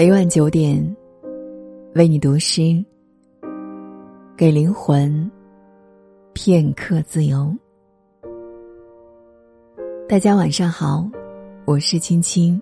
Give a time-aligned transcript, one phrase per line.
[0.00, 0.96] 每晚九点，
[1.94, 2.82] 为你读诗，
[4.34, 5.30] 给灵魂
[6.32, 7.54] 片刻自由。
[10.08, 11.06] 大家晚上好，
[11.66, 12.58] 我是青青。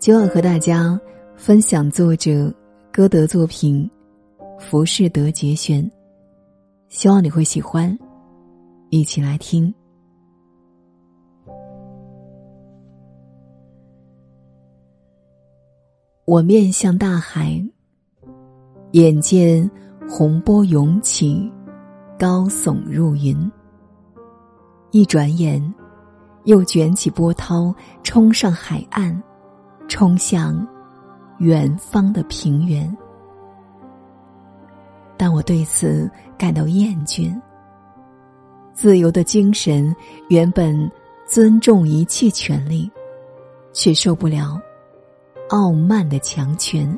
[0.00, 1.00] 今晚和大家
[1.36, 2.52] 分享作者
[2.90, 3.88] 歌德作品
[4.58, 5.80] 《浮士德节选》，
[6.88, 7.96] 希望你会喜欢，
[8.88, 9.72] 一起来听。
[16.30, 17.60] 我面向大海，
[18.92, 19.68] 眼见
[20.08, 21.52] 洪波涌起，
[22.16, 23.50] 高耸入云。
[24.92, 25.60] 一转眼，
[26.44, 29.20] 又卷起波涛，冲上海岸，
[29.88, 30.64] 冲向
[31.38, 32.96] 远方的平原。
[35.16, 36.08] 但我对此
[36.38, 37.36] 感到厌倦。
[38.72, 39.92] 自由的精神
[40.28, 40.88] 原本
[41.26, 42.88] 尊重一切权利，
[43.72, 44.60] 却受不了。
[45.50, 46.96] 傲慢的强权，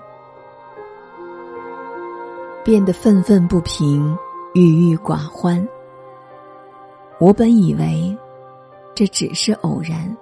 [2.63, 4.15] 变得愤愤不平、
[4.53, 5.67] 郁郁寡欢。
[7.19, 8.15] 我本以为
[8.95, 10.15] 这只是偶然，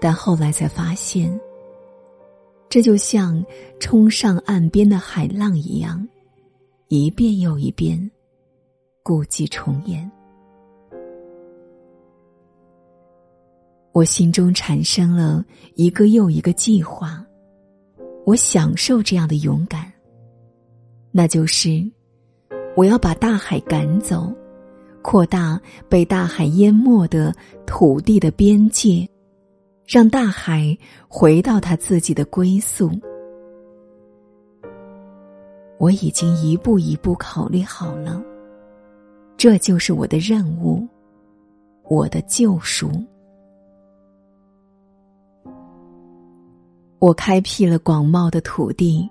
[0.00, 1.40] 但后来才发现，
[2.68, 3.44] 这就像
[3.78, 6.04] 冲上岸边的海浪一样，
[6.88, 8.10] 一遍又一遍，
[9.04, 10.10] 故伎重演。
[13.92, 17.24] 我心中产生了一个又一个计划，
[18.24, 19.92] 我享受这样的勇敢。
[21.10, 21.84] 那就是，
[22.76, 24.32] 我要把大海赶走，
[25.02, 27.34] 扩大被大海淹没的
[27.66, 29.08] 土地的边界，
[29.84, 30.76] 让大海
[31.08, 32.92] 回到他自己的归宿。
[35.78, 38.22] 我已经一步一步考虑好了，
[39.36, 40.86] 这就是我的任务，
[41.88, 42.88] 我的救赎。
[47.00, 49.08] 我开辟了广袤的土地，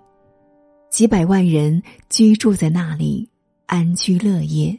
[0.91, 3.27] 几百万人居住在那里，
[3.65, 4.77] 安居乐业，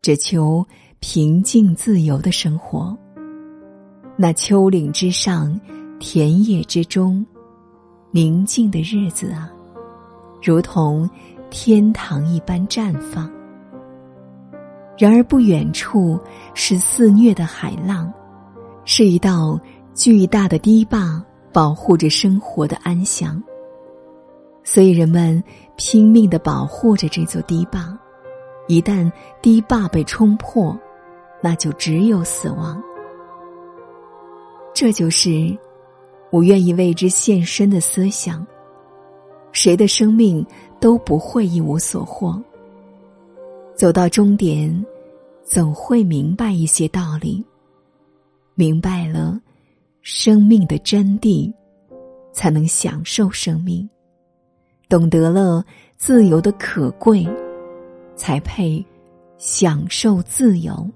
[0.00, 0.66] 只求
[0.98, 2.96] 平静自由的生活。
[4.16, 5.60] 那丘陵之上，
[6.00, 7.24] 田野之中，
[8.10, 9.52] 宁静的日子啊，
[10.42, 11.08] 如同
[11.50, 13.30] 天堂一般绽放。
[14.96, 16.18] 然而不远处
[16.54, 18.10] 是肆虐的海浪，
[18.86, 19.60] 是一道
[19.92, 21.22] 巨大的堤坝。
[21.52, 23.42] 保护着生活的安详，
[24.64, 25.42] 所以人们
[25.76, 27.98] 拼命的保护着这座堤坝。
[28.68, 29.10] 一旦
[29.42, 30.78] 堤坝被冲破，
[31.42, 32.82] 那就只有死亡。
[34.72, 35.56] 这就是
[36.30, 38.46] 我愿意为之献身的思想。
[39.50, 40.46] 谁的生命
[40.80, 42.42] 都不会一无所获。
[43.74, 44.86] 走到终点，
[45.44, 47.44] 总会明白一些道理。
[48.54, 49.31] 明白了。
[50.14, 51.50] 生命的真谛，
[52.34, 53.88] 才能享受生命；
[54.86, 55.64] 懂得了
[55.96, 57.26] 自由的可贵，
[58.14, 58.84] 才配
[59.38, 60.86] 享受自由。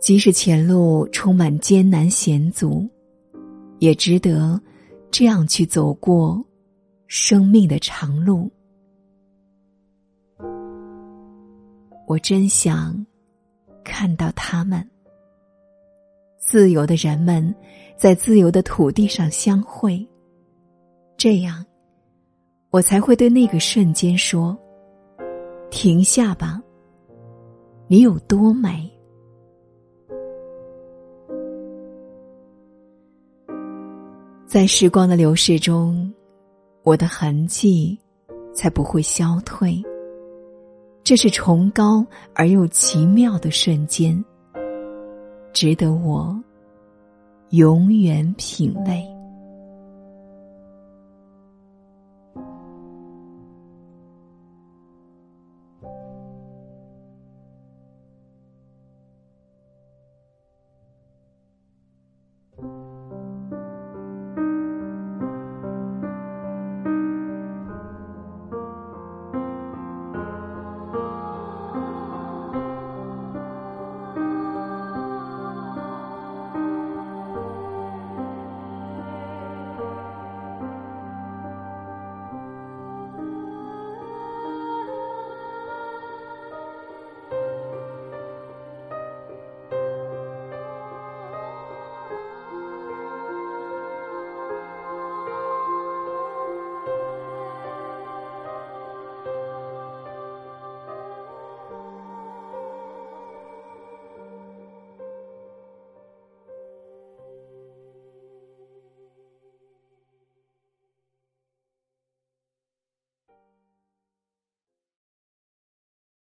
[0.00, 2.84] 即使前路充满艰难险阻，
[3.78, 4.60] 也值得
[5.08, 6.44] 这样去走过
[7.06, 8.50] 生命的长路。
[12.08, 13.06] 我真想
[13.84, 14.84] 看到他们。
[16.38, 17.54] 自由的人们，
[17.96, 20.06] 在自由的土地上相会。
[21.16, 21.64] 这样，
[22.70, 24.56] 我才会对那个瞬间说
[25.70, 26.60] ：“停下吧，
[27.88, 28.90] 你有多美。”
[34.46, 36.12] 在时光的流逝中，
[36.82, 37.98] 我的痕迹
[38.54, 39.82] 才不会消退。
[41.02, 44.24] 这是崇高而又奇妙的瞬间。
[45.56, 46.38] 值得我
[47.48, 49.15] 永远品味。